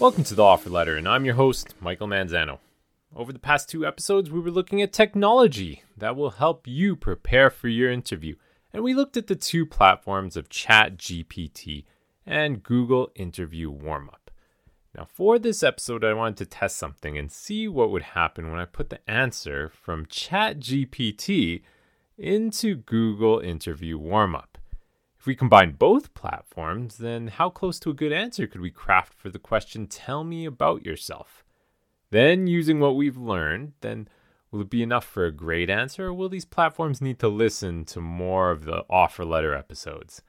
[0.00, 2.60] Welcome to the offer letter, and I'm your host, Michael Manzano.
[3.16, 7.50] Over the past two episodes, we were looking at technology that will help you prepare
[7.50, 8.36] for your interview,
[8.72, 11.84] and we looked at the two platforms of ChatGPT
[12.24, 14.30] and Google Interview Warmup.
[14.96, 18.60] Now, for this episode, I wanted to test something and see what would happen when
[18.60, 21.62] I put the answer from ChatGPT
[22.16, 24.57] into Google Interview Warmup.
[25.28, 29.28] We combine both platforms, then how close to a good answer could we craft for
[29.28, 31.44] the question, Tell me about yourself?
[32.10, 34.08] Then, using what we've learned, then
[34.50, 37.84] will it be enough for a great answer, or will these platforms need to listen
[37.84, 40.22] to more of the offer letter episodes?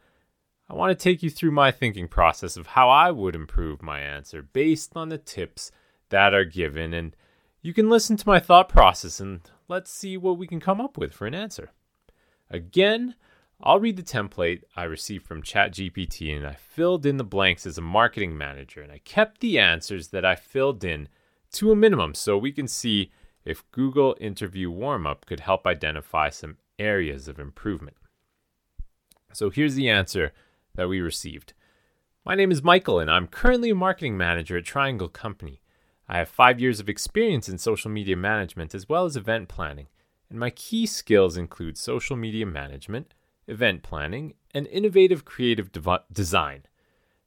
[0.69, 4.01] I want to take you through my thinking process of how I would improve my
[4.01, 5.71] answer based on the tips
[6.09, 7.15] that are given, and
[7.61, 10.97] you can listen to my thought process and let's see what we can come up
[10.97, 11.71] with for an answer.
[12.49, 13.15] Again,
[13.61, 17.77] I'll read the template I received from ChatGPT and I filled in the blanks as
[17.77, 21.09] a marketing manager and I kept the answers that I filled in
[21.53, 23.11] to a minimum so we can see
[23.43, 27.97] if Google Interview Warmup could help identify some areas of improvement.
[29.33, 30.31] So here's the answer
[30.75, 31.51] that we received.
[32.23, 35.61] My name is Michael and I'm currently a marketing manager at Triangle Company.
[36.07, 39.87] I have five years of experience in social media management as well as event planning,
[40.29, 43.13] and my key skills include social media management
[43.49, 46.63] event planning, and innovative creative dev- design.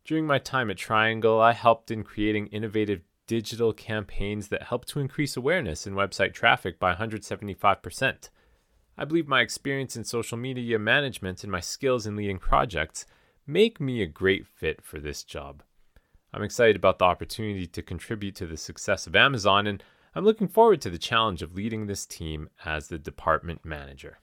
[0.04, 5.00] During my time at Triangle, I helped in creating innovative digital campaigns that helped to
[5.00, 8.30] increase awareness and website traffic by 175%.
[8.98, 13.06] I believe my experience in social media management and my skills in leading projects
[13.46, 15.62] make me a great fit for this job.
[16.34, 19.82] I'm excited about the opportunity to contribute to the success of Amazon, and
[20.14, 24.18] I'm looking forward to the challenge of leading this team as the department manager.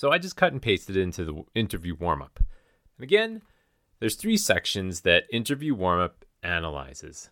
[0.00, 2.38] So I just cut and pasted it into the interview warmup.
[2.38, 3.42] And again,
[3.98, 6.12] there's three sections that interview warmup
[6.42, 7.28] analyzes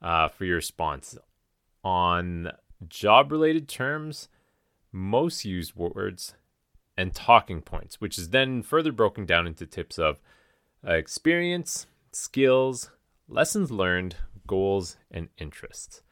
[0.00, 1.18] uh, for your response
[1.82, 2.52] on
[2.86, 4.28] job related terms,
[4.92, 6.36] most used words,
[6.96, 10.20] and talking points, which is then further broken down into tips of
[10.86, 12.92] uh, experience, skills,
[13.26, 14.14] lessons learned,
[14.46, 16.02] goals, and interests.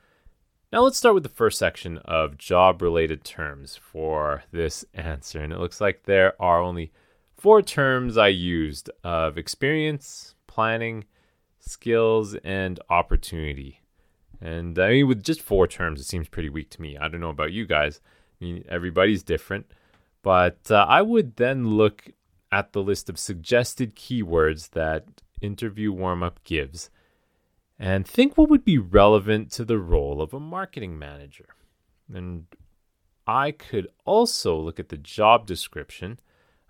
[0.72, 5.40] Now let's start with the first section of job related terms for this answer.
[5.40, 6.92] And it looks like there are only
[7.36, 11.06] four terms I used of experience, planning,
[11.58, 13.80] skills, and opportunity.
[14.40, 16.96] And I mean, with just four terms, it seems pretty weak to me.
[16.96, 18.00] I don't know about you guys.
[18.40, 19.66] I mean, everybody's different.
[20.22, 22.10] But uh, I would then look
[22.52, 25.04] at the list of suggested keywords that
[25.40, 26.90] interview warmup gives
[27.80, 31.46] and think what would be relevant to the role of a marketing manager.
[32.12, 32.44] And
[33.26, 36.20] I could also look at the job description,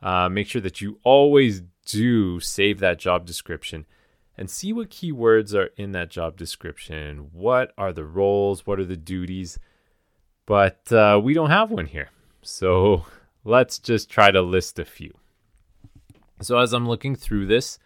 [0.00, 3.86] uh, make sure that you always do save that job description
[4.38, 7.30] and see what keywords are in that job description.
[7.32, 8.64] What are the roles?
[8.64, 9.58] What are the duties?
[10.46, 12.10] But uh, we don't have one here.
[12.40, 13.04] So
[13.44, 15.14] let's just try to list a few.
[16.40, 17.80] So as I'm looking through this,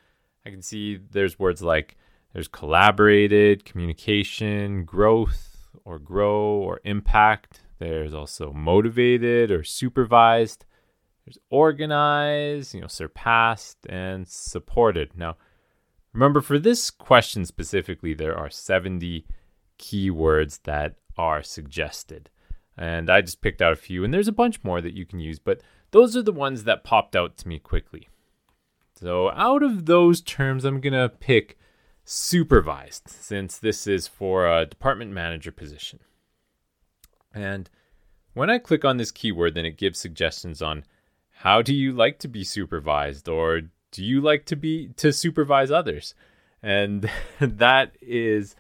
[0.45, 1.97] I can see there's words like
[2.35, 7.63] there's collaborated, communication, growth or grow or impact.
[7.79, 10.65] There's also motivated or supervised.
[11.25, 15.17] There's organized, you know, surpassed and supported.
[15.17, 15.37] Now,
[16.13, 19.25] remember for this question specifically, there are 70
[19.79, 22.31] keywords that are suggested.
[22.77, 25.21] And I just picked out a few, and there's a bunch more that you can
[25.21, 25.61] use, but
[25.93, 28.09] those are the ones that popped out to me quickly.
[28.99, 31.57] So, out of those terms, I'm going to pick
[32.05, 36.01] supervised, since this is for a department manager position.
[37.33, 37.69] And
[38.35, 40.85] when I click on this keyword, then it gives suggestions on
[41.39, 45.71] how do you like to be supervised or do you like to be to supervise
[45.71, 46.15] others?
[46.63, 47.11] And
[47.41, 48.55] that is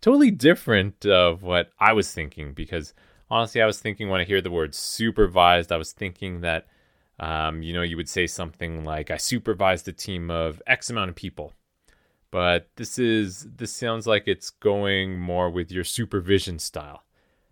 [0.00, 2.94] totally different of what I was thinking because
[3.30, 6.66] honestly, I was thinking when I hear the word supervised, I was thinking that
[7.18, 11.10] um, you know, you would say something like, I supervised a team of X amount
[11.10, 11.52] of people
[12.34, 17.04] but this is this sounds like it's going more with your supervision style.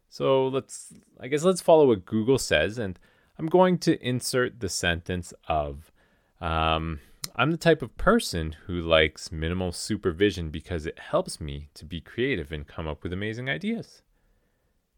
[0.08, 2.98] So let's I guess let's follow what Google says and
[3.38, 5.92] I'm going to insert the sentence of
[6.40, 6.98] um,
[7.36, 12.00] I'm the type of person who likes minimal supervision because it helps me to be
[12.00, 14.02] creative and come up with amazing ideas.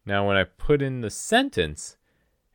[0.06, 1.98] Now, when I put in the sentence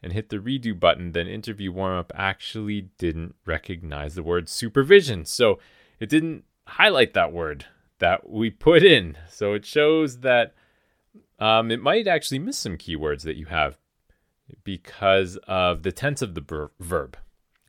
[0.02, 5.26] and hit the redo button, then Interview Warmup actually didn't recognize the word supervision.
[5.26, 5.60] So
[6.00, 7.66] it didn't highlight that word
[8.00, 9.18] that we put in.
[9.30, 10.54] So it shows that
[11.39, 13.77] um, it might actually miss some keywords that you have
[14.63, 17.18] because of the tense of the ber- verb.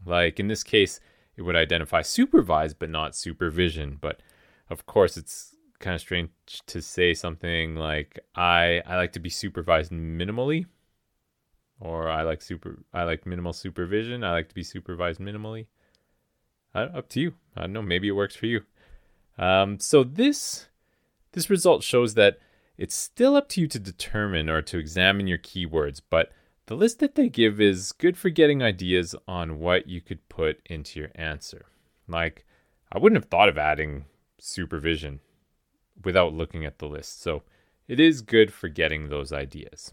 [0.05, 1.01] Like in this case,
[1.37, 3.99] it would identify supervise but not supervision.
[4.01, 4.21] But
[4.69, 6.31] of course, it's kind of strange
[6.67, 10.67] to say something like I I like to be supervised minimally
[11.81, 14.23] or I like super I like minimal supervision.
[14.23, 15.67] I like to be supervised minimally.
[16.75, 17.35] Uh, up to you.
[17.57, 17.83] I don't know.
[17.83, 18.63] Maybe it works for you.
[19.41, 20.67] Um, so this
[21.33, 22.39] this result shows that
[22.77, 26.31] it's still up to you to determine or to examine your keywords, but
[26.67, 30.61] the list that they give is good for getting ideas on what you could put
[30.67, 31.67] into your answer.
[32.07, 32.45] Like,
[32.93, 34.05] I wouldn't have thought of adding
[34.39, 35.21] supervision
[36.05, 37.43] without looking at the list, so
[37.89, 39.93] it is good for getting those ideas.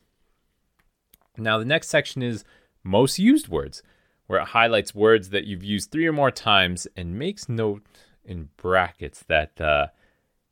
[1.38, 2.44] Now, the next section is
[2.84, 3.82] most used words,
[4.26, 7.84] where it highlights words that you've used three or more times and makes note
[8.28, 9.88] in brackets that uh,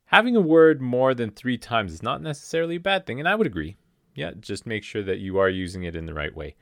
[0.06, 3.34] having a word more than three times is not necessarily a bad thing, and I
[3.34, 3.76] would agree.
[4.14, 6.56] Yeah, just make sure that you are using it in the right way.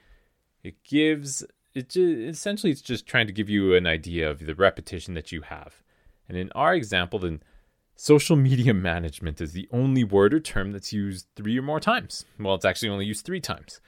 [0.62, 1.44] It gives
[1.74, 5.32] it just, essentially it's just trying to give you an idea of the repetition that
[5.32, 5.82] you have.
[6.28, 7.42] And in our example, then
[7.96, 12.24] social media management is the only word or term that's used three or more times.
[12.38, 13.80] Well, it's actually only used three times.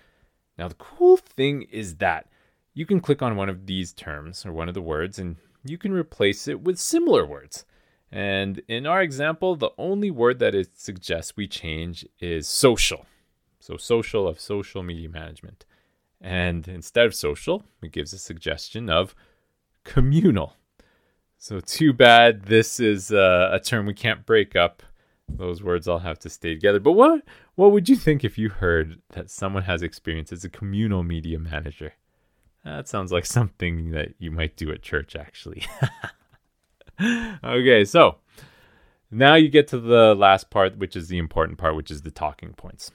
[0.58, 2.26] Now, the cool thing is that
[2.74, 5.36] you can click on one of these terms or one of the words and
[5.68, 7.64] you can replace it with similar words.
[8.10, 13.06] And in our example, the only word that it suggests we change is social.
[13.58, 15.64] So, social of social media management.
[16.20, 19.14] And instead of social, it gives a suggestion of
[19.84, 20.54] communal.
[21.38, 24.82] So, too bad this is uh, a term we can't break up.
[25.28, 26.78] Those words all have to stay together.
[26.78, 27.22] But what
[27.56, 31.38] what would you think if you heard that someone has experience as a communal media
[31.38, 31.94] manager?
[32.66, 35.64] That sounds like something that you might do at church, actually.
[37.44, 38.16] okay, so
[39.08, 42.10] now you get to the last part, which is the important part, which is the
[42.10, 42.90] talking points.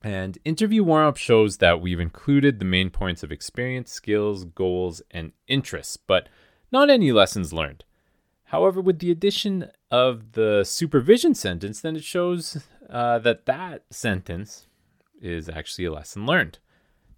[0.00, 5.02] And interview warm up shows that we've included the main points of experience, skills, goals,
[5.10, 6.28] and interests, but
[6.70, 7.84] not any lessons learned.
[8.44, 14.68] However, with the addition of the supervision sentence, then it shows uh, that that sentence
[15.20, 16.60] is actually a lesson learned.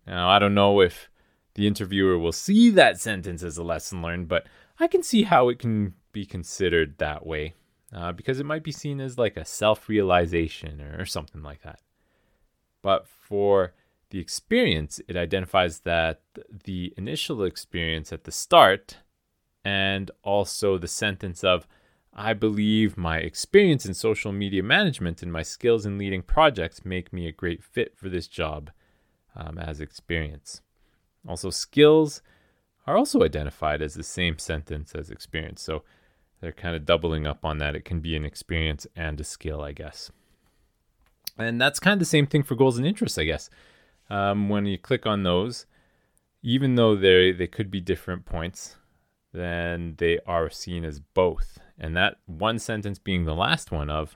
[0.06, 1.10] Now, I don't know if
[1.54, 4.46] the interviewer will see that sentence as a lesson learned, but
[4.78, 7.54] I can see how it can be considered that way
[7.94, 11.80] uh, because it might be seen as like a self realization or something like that.
[12.82, 13.72] But for
[14.10, 16.22] the experience, it identifies that
[16.64, 18.98] the initial experience at the start
[19.64, 21.66] and also the sentence of,
[22.12, 27.12] I believe my experience in social media management and my skills in leading projects make
[27.12, 28.70] me a great fit for this job
[29.34, 30.60] um, as experience.
[31.26, 32.22] Also, skills
[32.86, 35.62] are also identified as the same sentence as experience.
[35.62, 35.82] So
[36.40, 37.74] they're kind of doubling up on that.
[37.74, 40.10] It can be an experience and a skill, I guess.
[41.38, 43.50] And that's kind of the same thing for goals and interests, I guess.
[44.10, 45.66] Um, when you click on those,
[46.42, 48.76] even though they they could be different points,
[49.32, 51.58] then they are seen as both.
[51.78, 54.14] And that one sentence being the last one of,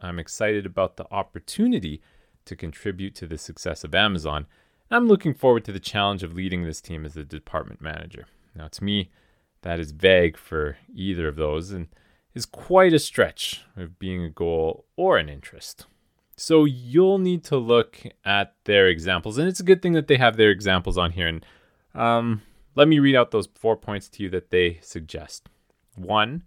[0.00, 2.02] I'm excited about the opportunity
[2.44, 4.46] to contribute to the success of Amazon
[4.90, 8.26] I'm looking forward to the challenge of leading this team as the department manager.
[8.54, 9.10] Now, to me,
[9.62, 11.88] that is vague for either of those and
[12.34, 15.86] is quite a stretch of being a goal or an interest.
[16.36, 20.16] So you'll need to look at their examples, and it's a good thing that they
[20.16, 21.26] have their examples on here.
[21.26, 21.44] And
[21.94, 22.42] um,
[22.74, 25.48] let me read out those four points to you that they suggest.
[25.96, 26.44] One,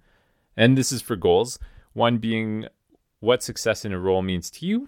[0.55, 1.59] and this is for goals.
[1.93, 2.67] One being
[3.19, 4.87] what success in a role means to you.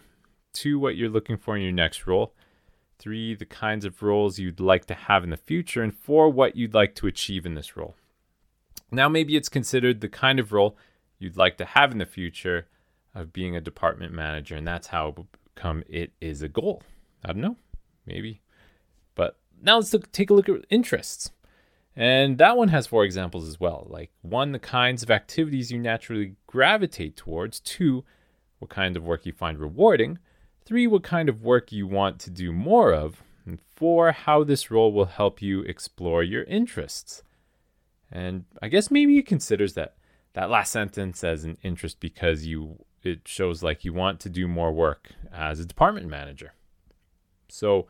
[0.54, 2.34] Two, what you're looking for in your next role
[3.04, 6.56] three, the kinds of roles you'd like to have in the future, and four, what
[6.56, 7.96] you'd like to achieve in this role.
[8.92, 10.78] Now, maybe it's considered the kind of role
[11.20, 12.68] you'd like to have in the future
[13.14, 16.82] of being a department manager, and that's how come it is a goal.
[17.26, 17.58] I don't know,
[18.06, 18.42] maybe.
[19.16, 21.32] But now let's look, take a look at interests.
[21.96, 23.86] And that one has four examples as well.
[23.90, 27.60] Like, one, the kinds of activities you naturally gravitate towards.
[27.60, 28.06] Two,
[28.60, 30.20] what kind of work you find rewarding.
[30.66, 33.24] Three, what kind of work you want to do more of.
[33.46, 37.24] And four, how this role will help you explore your interests.
[38.12, 39.96] And I guess maybe it considers that
[40.34, 44.48] that last sentence as an interest because you it shows like you want to do
[44.48, 46.54] more work as a department manager.
[47.50, 47.88] So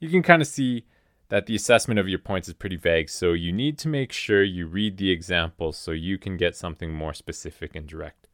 [0.00, 0.86] you can kind of see
[1.28, 4.42] that the assessment of your points is pretty vague, so you need to make sure
[4.42, 8.27] you read the examples so you can get something more specific and direct.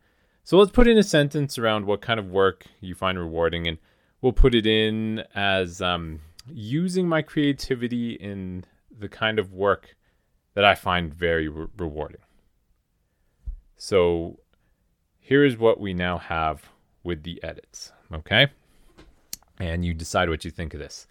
[0.46, 3.78] So let's put in a sentence around what kind of work you find rewarding, and
[4.20, 9.96] we'll put it in as um, using my creativity in the kind of work
[10.52, 12.20] that I find very re- rewarding.
[13.76, 14.40] So
[15.18, 16.68] here is what we now have
[17.02, 18.48] with the edits, okay?
[19.58, 21.06] And you decide what you think of this.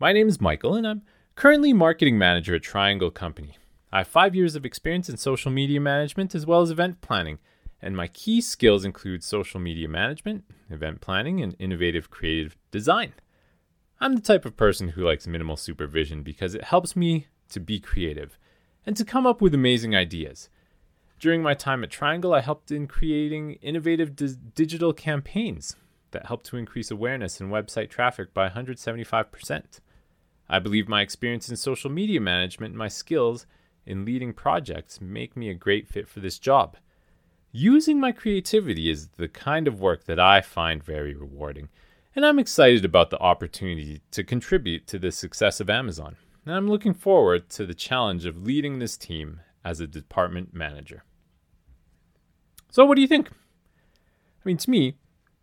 [0.00, 1.02] My name is Michael, and I'm
[1.34, 3.58] currently marketing manager at Triangle Company.
[3.92, 7.38] I have five years of experience in social media management as well as event planning
[7.82, 13.12] And my key skills include social media management, event planning, and innovative creative design.
[14.00, 17.80] I'm the type of person who likes minimal supervision because it helps me to be
[17.80, 18.38] creative
[18.86, 20.48] and to come up with amazing ideas.
[21.18, 25.76] During my time at Triangle, I helped in creating innovative di- digital campaigns
[26.10, 29.80] that helped to increase awareness and website traffic by 175%.
[30.48, 33.46] I believe my experience in social media management and my skills
[33.86, 36.76] in leading projects make me a great fit for this job.
[37.54, 41.68] Using my creativity is the kind of work that I find very rewarding,
[42.16, 46.16] and I'm excited about the opportunity to contribute to the success of Amazon.
[46.46, 51.04] And I'm looking forward to the challenge of leading this team as a department manager.
[52.70, 53.28] So, what do you think?
[53.28, 54.96] I mean, to me,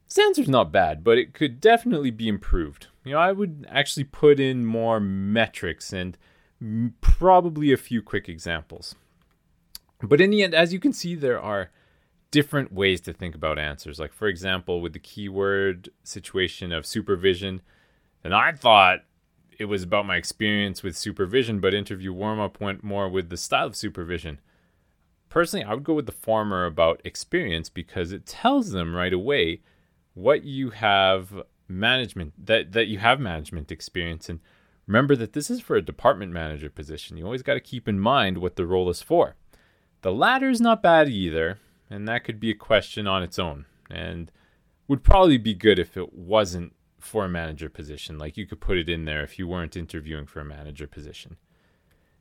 [0.08, 2.88] this answer's not bad, but it could definitely be improved.
[3.06, 6.18] You know, I would actually put in more metrics and
[7.02, 8.96] probably a few quick examples.
[10.02, 11.70] But in the end, as you can see, there are
[12.32, 14.00] different ways to think about answers.
[14.00, 17.62] Like, for example, with the keyword situation of supervision,
[18.24, 19.00] and I thought
[19.58, 23.38] it was about my experience with supervision, but interview warm up went more with the
[23.38, 24.40] style of supervision.
[25.28, 29.62] Personally, I would go with the former about experience because it tells them right away
[30.14, 34.40] what you have management that that you have management experience and
[34.88, 37.16] remember that this is for a department manager position.
[37.16, 39.36] You always got to keep in mind what the role is for.
[40.02, 41.60] The latter is not bad either,
[41.90, 44.32] and that could be a question on its own and
[44.88, 48.18] would probably be good if it wasn't for a manager position.
[48.18, 51.38] Like you could put it in there if you weren't interviewing for a manager position.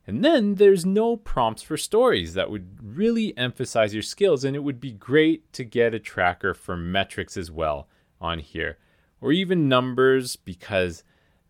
[0.07, 4.63] And then there's no prompts for stories that would really emphasize your skills, and it
[4.63, 7.87] would be great to get a tracker for metrics as well
[8.19, 8.79] on here,
[9.21, 11.03] or even numbers, because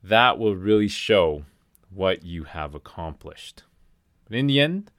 [0.04, 1.46] that will really show
[1.90, 3.64] what you have accomplished.
[4.26, 4.92] But in the end,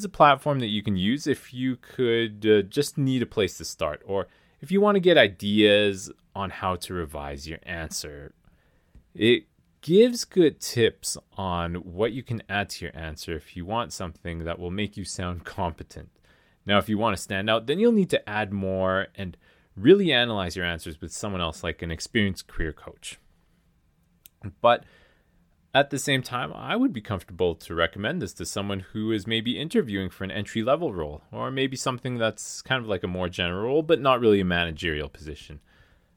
[0.00, 3.56] is a platform that you can use if you could uh, just need a place
[3.58, 4.28] to start, or
[4.60, 8.32] if you want to get ideas on how to revise your answer.
[9.14, 9.44] It
[9.82, 14.44] gives good tips on what you can add to your answer if you want something
[14.44, 16.10] that will make you sound competent.
[16.64, 19.36] Now, if you want to stand out, then you'll need to add more and
[19.76, 23.18] really analyze your answers with someone else like an experienced career coach.
[24.60, 24.84] But
[25.72, 29.26] at the same time, I would be comfortable to recommend this to someone who is
[29.26, 33.08] maybe interviewing for an entry level role, or maybe something that's kind of like a
[33.08, 35.60] more general role, but not really a managerial position.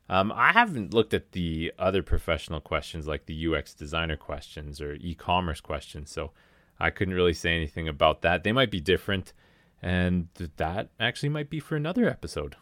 [0.09, 4.93] Um, I haven't looked at the other professional questions like the UX designer questions or
[4.93, 6.31] e commerce questions, so
[6.79, 8.43] I couldn't really say anything about that.
[8.43, 9.33] They might be different,
[9.81, 12.55] and that actually might be for another episode.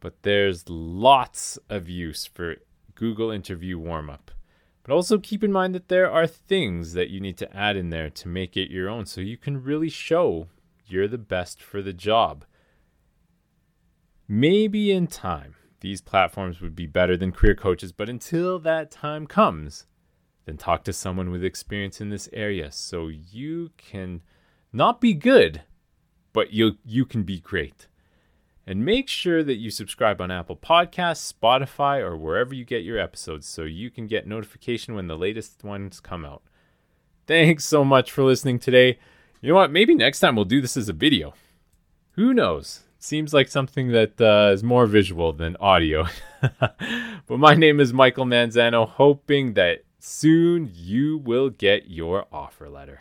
[0.00, 2.56] But there's lots of use for
[2.94, 4.30] Google Interview Warm Up.
[4.88, 7.90] But also keep in mind that there are things that you need to add in
[7.90, 10.48] there to make it your own so you can really show
[10.86, 12.46] you're the best for the job.
[14.26, 19.26] Maybe in time these platforms would be better than career coaches, but until that time
[19.26, 19.84] comes,
[20.46, 24.22] then talk to someone with experience in this area so you can
[24.72, 25.64] not be good,
[26.32, 27.87] but you you can be great.
[28.68, 32.98] And make sure that you subscribe on Apple Podcasts, Spotify, or wherever you get your
[32.98, 36.42] episodes so you can get notification when the latest ones come out.
[37.26, 38.98] Thanks so much for listening today.
[39.40, 39.72] You know what?
[39.72, 41.32] Maybe next time we'll do this as a video.
[42.16, 42.82] Who knows?
[42.98, 46.06] seems like something that uh, is more visual than audio.
[46.60, 53.00] but my name is Michael Manzano, hoping that soon you will get your offer letter.